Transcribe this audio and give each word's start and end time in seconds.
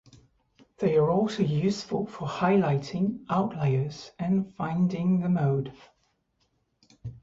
They 0.79 0.95
are 0.97 1.11
also 1.11 1.43
useful 1.43 2.07
for 2.07 2.27
highlighting 2.27 3.23
outliers 3.29 4.09
and 4.17 4.51
finding 4.55 5.19
the 5.19 5.29
mode. 5.29 5.73